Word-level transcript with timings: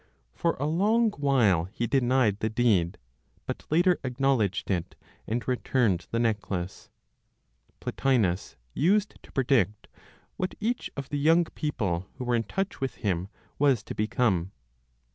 For 0.33 0.55
a 0.55 0.65
long 0.65 1.11
while, 1.11 1.65
he 1.65 1.85
denied 1.85 2.39
the 2.39 2.49
deed; 2.49 2.97
but 3.45 3.67
later 3.69 3.99
acknowledged 4.03 4.71
it, 4.71 4.95
and 5.27 5.47
returned 5.47 6.07
the 6.09 6.17
necklace. 6.17 6.89
Plotinos 7.79 8.55
used 8.73 9.21
to 9.21 9.31
predict 9.31 9.87
what 10.37 10.55
each 10.59 10.89
of 10.97 11.09
the 11.09 11.19
young 11.19 11.43
people 11.45 12.07
who 12.15 12.23
were 12.23 12.33
in 12.33 12.45
touch 12.45 12.81
with 12.81 12.95
him 13.05 13.27
was 13.59 13.83
to 13.83 13.93
become. 13.93 14.49